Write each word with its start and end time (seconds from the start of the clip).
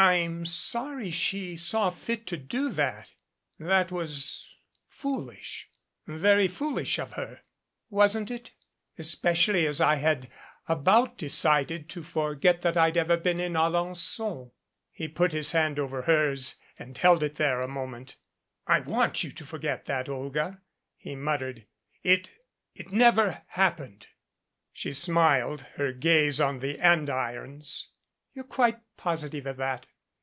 "I'm 0.00 0.44
sorry 0.44 1.10
she 1.10 1.56
saw 1.56 1.90
fit 1.90 2.24
to 2.28 2.36
do 2.36 2.68
that. 2.68 3.14
That 3.58 3.90
was 3.90 4.54
foolish 4.88 5.68
very 6.06 6.46
foolish 6.46 7.00
of 7.00 7.14
her." 7.14 7.40
"Wasn't 7.90 8.30
it? 8.30 8.52
Especially 8.96 9.66
as 9.66 9.80
I 9.80 9.96
had 9.96 10.30
about 10.68 11.18
decided 11.18 11.88
to 11.88 12.04
forget 12.04 12.62
that 12.62 12.76
I'd 12.76 12.96
ever 12.96 13.16
been 13.16 13.40
in 13.40 13.54
Alenfon" 13.54 13.72
283 14.16 14.28
MADCAP 14.46 14.52
He 14.92 15.08
put 15.08 15.32
his 15.32 15.50
hand 15.50 15.80
over 15.80 16.02
hers 16.02 16.54
and 16.78 16.96
held 16.96 17.24
it 17.24 17.34
there 17.34 17.60
a 17.60 17.66
moment. 17.66 18.14
"I 18.68 18.78
want 18.78 19.24
you 19.24 19.32
to 19.32 19.44
forget 19.44 19.86
that, 19.86 20.08
Olga," 20.08 20.60
he 20.96 21.16
muttered. 21.16 21.66
"It 22.04 22.30
it 22.72 22.92
never 22.92 23.42
happened." 23.48 24.06
She 24.72 24.92
smiled, 24.92 25.62
her 25.74 25.92
gaze 25.92 26.40
on 26.40 26.60
the 26.60 26.78
andirons. 26.78 27.88
"You're 28.34 28.44
quite 28.44 28.78
positive 28.96 29.46
of 29.46 29.56
that?" 29.56 29.86